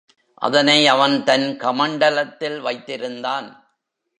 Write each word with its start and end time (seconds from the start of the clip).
அதனை 0.33 0.87
அவன் 0.87 1.23
தன் 1.23 1.57
கமண்டலத்தில் 1.59 2.59
வைத்திருந்தான். 2.61 3.47